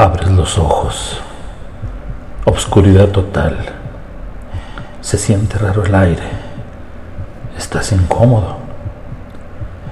[0.00, 1.20] Abres los ojos.
[2.46, 3.58] Obscuridad total.
[5.02, 6.22] Se siente raro el aire.
[7.58, 8.56] Estás incómodo.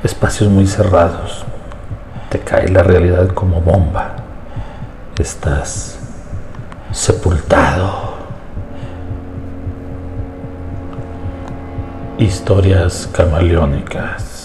[0.03, 1.45] Espacios muy cerrados.
[2.31, 4.13] Te cae la realidad como bomba.
[5.19, 5.99] Estás
[6.91, 8.15] sepultado.
[12.17, 14.39] Historias camaleónicas.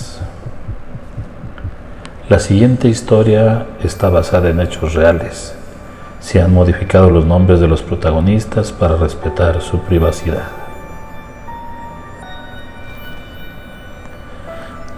[2.29, 5.53] La siguiente historia está basada en hechos reales.
[6.23, 10.47] Se han modificado los nombres de los protagonistas para respetar su privacidad.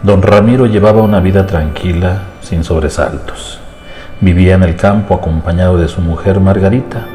[0.03, 3.59] Don Ramiro llevaba una vida tranquila, sin sobresaltos.
[4.21, 7.07] Vivía en el campo acompañado de su mujer Margarita.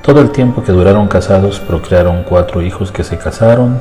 [0.00, 3.80] Todo el tiempo que duraron casados procrearon cuatro hijos que se casaron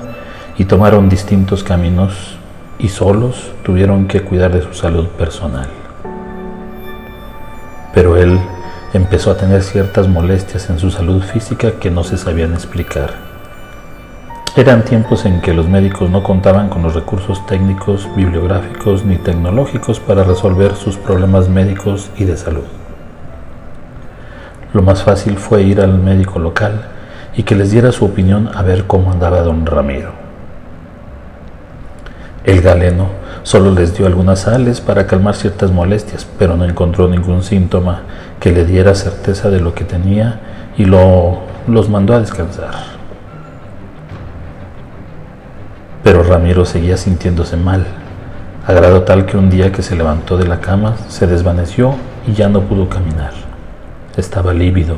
[0.58, 2.38] y tomaron distintos caminos
[2.80, 5.68] y solos tuvieron que cuidar de su salud personal.
[7.94, 8.40] Pero él
[8.96, 13.14] empezó a tener ciertas molestias en su salud física que no se sabían explicar.
[14.56, 20.00] Eran tiempos en que los médicos no contaban con los recursos técnicos, bibliográficos ni tecnológicos
[20.00, 22.64] para resolver sus problemas médicos y de salud.
[24.72, 26.86] Lo más fácil fue ir al médico local
[27.36, 30.12] y que les diera su opinión a ver cómo andaba don Ramiro.
[32.46, 37.44] El galeno solo les dio algunas sales para calmar ciertas molestias, pero no encontró ningún
[37.44, 38.02] síntoma
[38.40, 40.40] que le diera certeza de lo que tenía
[40.78, 42.74] y lo, los mandó a descansar.
[46.04, 47.86] Pero Ramiro seguía sintiéndose mal,
[48.66, 51.94] a grado tal que un día que se levantó de la cama se desvaneció
[52.28, 53.34] y ya no pudo caminar.
[54.18, 54.98] Estaba lívido,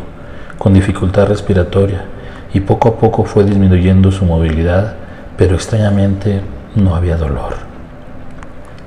[0.57, 2.05] con dificultad respiratoria,
[2.53, 4.95] y poco a poco fue disminuyendo su movilidad,
[5.35, 6.39] pero extrañamente
[6.75, 7.66] no había dolor.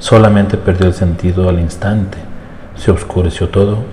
[0.00, 2.16] Solamente perdió el sentido al instante,
[2.74, 3.84] se oscureció todo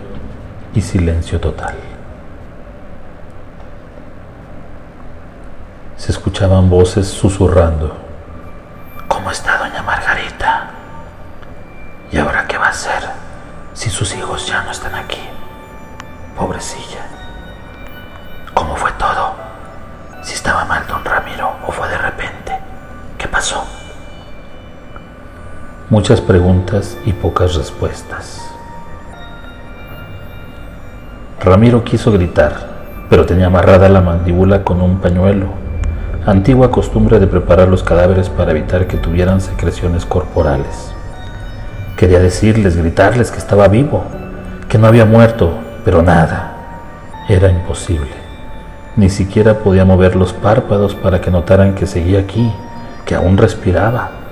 [0.73, 1.75] y silencio total.
[5.97, 7.97] Se escuchaban voces susurrando.
[9.09, 10.69] ¿Cómo está doña Margarita?
[12.09, 13.03] ¿Y ahora qué va a hacer
[13.73, 15.19] si sus hijos ya no están aquí?
[16.37, 17.05] Pobrecilla.
[18.53, 19.35] ¿Cómo fue todo?
[20.23, 22.57] Si estaba mal don Ramiro o fue de repente.
[23.17, 23.76] ¿Qué pasó?
[25.89, 28.45] Muchas preguntas y pocas respuestas.
[31.39, 32.57] Ramiro quiso gritar,
[33.09, 35.45] pero tenía amarrada la mandíbula con un pañuelo,
[36.25, 40.91] antigua costumbre de preparar los cadáveres para evitar que tuvieran secreciones corporales.
[41.95, 44.03] Quería decirles, gritarles que estaba vivo,
[44.67, 45.53] que no había muerto,
[45.85, 46.51] pero nada.
[47.29, 48.11] Era imposible.
[48.97, 52.51] Ni siquiera podía mover los párpados para que notaran que seguía aquí,
[53.05, 54.26] que aún respiraba.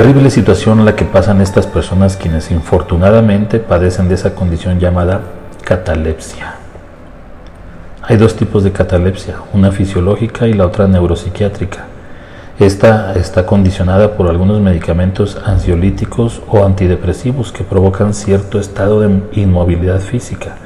[0.00, 5.20] Terrible situación la que pasan estas personas quienes infortunadamente padecen de esa condición llamada
[5.62, 6.54] catalepsia.
[8.04, 11.84] Hay dos tipos de catalepsia, una fisiológica y la otra neuropsiquiátrica.
[12.58, 20.00] Esta está condicionada por algunos medicamentos ansiolíticos o antidepresivos que provocan cierto estado de inmovilidad
[20.00, 20.56] física,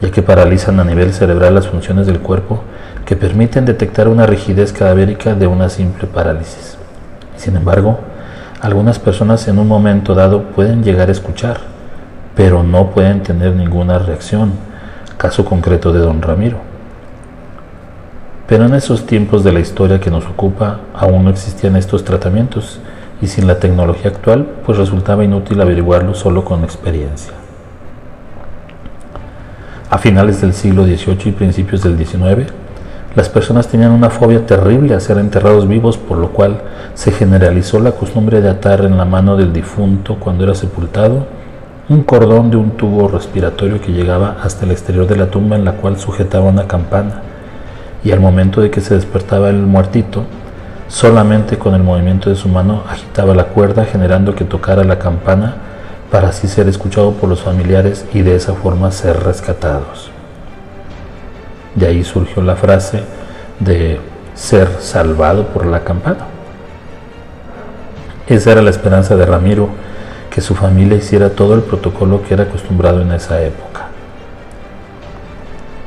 [0.00, 2.64] ya que paralizan a nivel cerebral las funciones del cuerpo
[3.06, 6.76] que permiten detectar una rigidez cadavérica de una simple parálisis.
[7.36, 8.00] Sin embargo,
[8.64, 11.58] algunas personas en un momento dado pueden llegar a escuchar,
[12.34, 14.52] pero no pueden tener ninguna reacción,
[15.18, 16.56] caso concreto de don Ramiro.
[18.48, 22.80] Pero en esos tiempos de la historia que nos ocupa aún no existían estos tratamientos
[23.20, 27.34] y sin la tecnología actual pues resultaba inútil averiguarlo solo con experiencia.
[29.90, 32.50] A finales del siglo XVIII y principios del XIX,
[33.16, 36.62] las personas tenían una fobia terrible a ser enterrados vivos, por lo cual
[36.94, 41.26] se generalizó la costumbre de atar en la mano del difunto cuando era sepultado
[41.88, 45.66] un cordón de un tubo respiratorio que llegaba hasta el exterior de la tumba en
[45.66, 47.20] la cual sujetaba una campana.
[48.02, 50.24] Y al momento de que se despertaba el muertito,
[50.88, 55.56] solamente con el movimiento de su mano agitaba la cuerda generando que tocara la campana
[56.10, 60.13] para así ser escuchado por los familiares y de esa forma ser rescatados.
[61.74, 63.02] De ahí surgió la frase
[63.60, 64.00] de
[64.34, 66.26] ser salvado por la campana.
[68.26, 69.68] Esa era la esperanza de Ramiro,
[70.30, 73.88] que su familia hiciera todo el protocolo que era acostumbrado en esa época.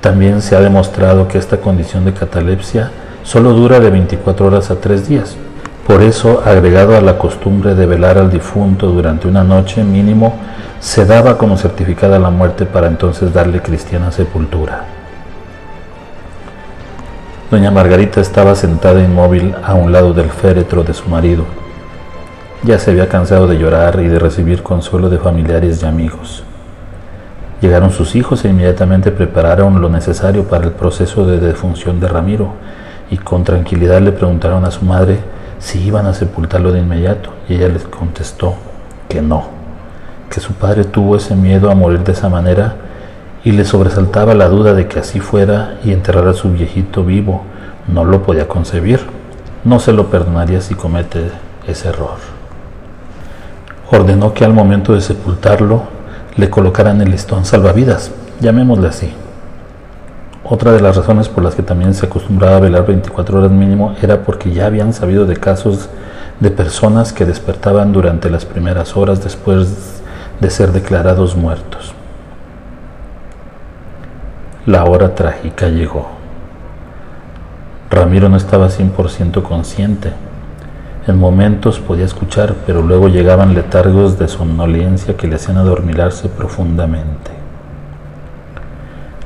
[0.02, 2.92] También se ha demostrado que esta condición de catalepsia
[3.24, 5.36] solo dura de 24 horas a 3 días.
[5.86, 10.36] Por eso, agregado a la costumbre de velar al difunto durante una noche mínimo,
[10.80, 14.97] se daba como certificada la muerte para entonces darle cristiana sepultura.
[17.50, 21.46] Doña Margarita estaba sentada inmóvil a un lado del féretro de su marido.
[22.64, 26.44] Ya se había cansado de llorar y de recibir consuelo de familiares y amigos.
[27.62, 32.52] Llegaron sus hijos e inmediatamente prepararon lo necesario para el proceso de defunción de Ramiro
[33.10, 35.18] y con tranquilidad le preguntaron a su madre
[35.60, 38.56] si iban a sepultarlo de inmediato y ella les contestó
[39.08, 39.46] que no,
[40.30, 42.76] que su padre tuvo ese miedo a morir de esa manera
[43.44, 47.44] y le sobresaltaba la duda de que así fuera y enterrar a su viejito vivo.
[47.88, 49.02] No lo podía concebir,
[49.64, 51.32] no se lo perdonaría si comete
[51.68, 52.18] ese error.
[53.92, 55.84] Ordenó que al momento de sepultarlo
[56.36, 58.12] le colocaran el listón salvavidas,
[58.42, 59.14] llamémosle así.
[60.44, 63.96] Otra de las razones por las que también se acostumbraba a velar 24 horas mínimo
[64.02, 65.90] era porque ya habían sabido de casos
[66.40, 70.02] de personas que despertaban durante las primeras horas después
[70.40, 71.97] de ser declarados muertos.
[74.68, 76.10] La hora trágica llegó.
[77.90, 80.12] Ramiro no estaba 100% consciente.
[81.08, 87.32] En momentos podía escuchar, pero luego llegaban letargos de somnolencia que le hacían adormilarse profundamente.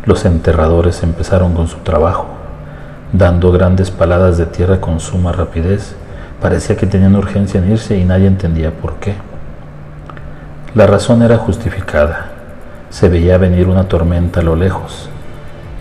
[0.06, 2.28] Los enterradores empezaron con su trabajo,
[3.12, 5.96] dando grandes paladas de tierra con suma rapidez.
[6.40, 9.16] Parecía que tenían urgencia en irse y nadie entendía por qué.
[10.76, 12.30] La razón era justificada.
[12.92, 15.10] Se veía venir una tormenta a lo lejos.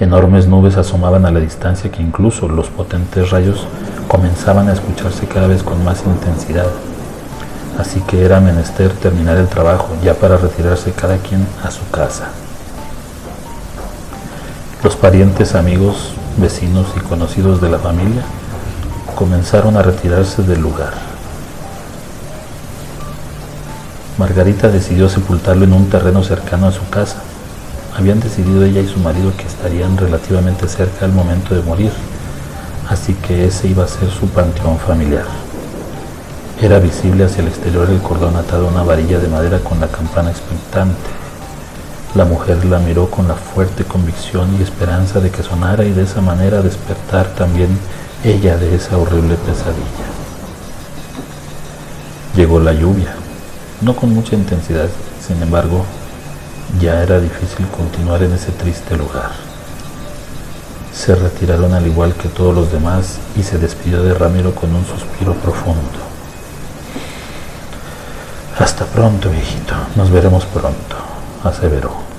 [0.01, 3.67] Enormes nubes asomaban a la distancia que incluso los potentes rayos
[4.09, 6.69] comenzaban a escucharse cada vez con más intensidad.
[7.79, 12.31] Así que era menester terminar el trabajo ya para retirarse cada quien a su casa.
[14.83, 18.23] Los parientes, amigos, vecinos y conocidos de la familia
[19.15, 20.95] comenzaron a retirarse del lugar.
[24.17, 27.23] Margarita decidió sepultarlo en un terreno cercano a su casa.
[27.97, 31.93] Habían decidido ella y su marido que estarían relativamente cerca al momento de morir
[32.91, 35.25] así que ese iba a ser su panteón familiar.
[36.61, 39.87] Era visible hacia el exterior el cordón atado a una varilla de madera con la
[39.87, 41.09] campana expectante.
[42.17, 46.03] La mujer la miró con la fuerte convicción y esperanza de que sonara y de
[46.03, 47.69] esa manera despertar también
[48.25, 50.11] ella de esa horrible pesadilla.
[52.35, 53.15] Llegó la lluvia,
[53.81, 54.89] no con mucha intensidad,
[55.25, 55.85] sin embargo,
[56.79, 59.51] ya era difícil continuar en ese triste lugar
[61.01, 64.85] se retiraron al igual que todos los demás y se despidió de Ramiro con un
[64.85, 65.99] suspiro profundo.
[68.59, 70.97] Hasta pronto, viejito, nos veremos pronto,
[71.43, 72.10] aseveró.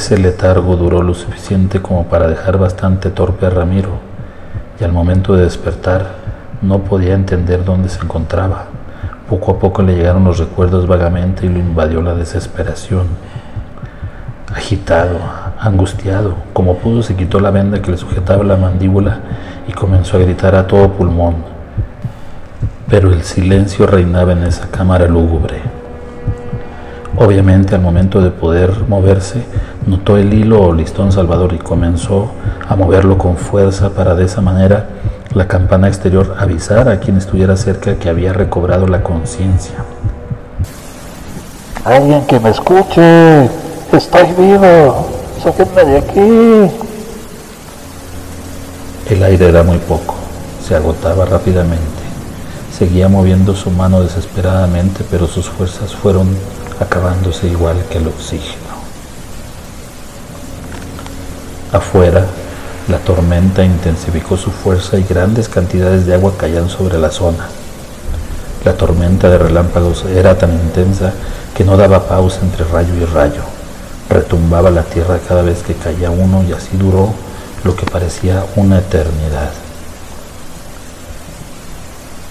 [0.00, 3.98] Ese letargo duró lo suficiente como para dejar bastante torpe a Ramiro,
[4.80, 6.06] y al momento de despertar
[6.62, 8.64] no podía entender dónde se encontraba.
[9.28, 13.08] Poco a poco le llegaron los recuerdos vagamente y lo invadió la desesperación.
[14.54, 15.18] Agitado,
[15.58, 19.20] angustiado, como pudo se quitó la venda que le sujetaba la mandíbula
[19.68, 21.34] y comenzó a gritar a todo pulmón.
[22.88, 25.79] Pero el silencio reinaba en esa cámara lúgubre.
[27.22, 29.42] Obviamente al momento de poder moverse,
[29.86, 32.30] notó el hilo o listón salvador y comenzó
[32.66, 34.88] a moverlo con fuerza para de esa manera
[35.34, 39.84] la campana exterior avisar a quien estuviera cerca que había recobrado la conciencia.
[41.84, 43.44] Alguien que me escuche,
[43.92, 45.06] estoy vivo,
[45.42, 46.74] sáquenme de aquí.
[49.10, 50.14] El aire era muy poco,
[50.66, 51.84] se agotaba rápidamente.
[52.72, 56.26] Seguía moviendo su mano desesperadamente, pero sus fuerzas fueron
[56.80, 58.80] acabándose igual que el oxígeno.
[61.72, 62.26] Afuera,
[62.88, 67.46] la tormenta intensificó su fuerza y grandes cantidades de agua caían sobre la zona.
[68.64, 71.12] La tormenta de relámpagos era tan intensa
[71.56, 73.42] que no daba pausa entre rayo y rayo.
[74.08, 77.14] Retumbaba la tierra cada vez que caía uno y así duró
[77.62, 79.52] lo que parecía una eternidad.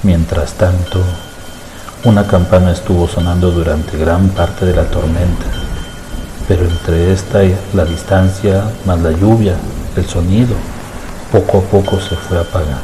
[0.03, 1.01] Mientras tanto,
[2.03, 5.45] una campana estuvo sonando durante gran parte de la tormenta
[6.49, 9.53] pero entre esta y la distancia, más la lluvia,
[9.95, 10.55] el sonido,
[11.31, 12.81] poco a poco se fue apagando.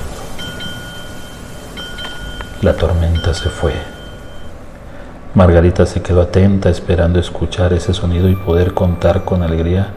[2.62, 3.74] La tormenta se fue.
[5.34, 9.88] Margarita se quedó atenta esperando escuchar ese sonido y poder contar con alegría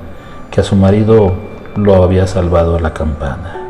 [0.51, 1.35] que a su marido
[1.77, 3.68] lo había salvado la campana.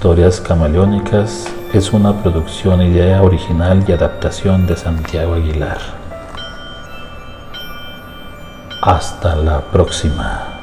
[0.00, 5.76] Historias Camaleónicas es una producción, idea original y adaptación de Santiago Aguilar.
[8.80, 10.59] Hasta la próxima.